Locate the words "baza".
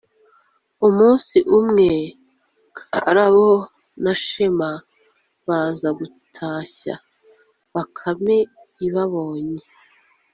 5.47-5.89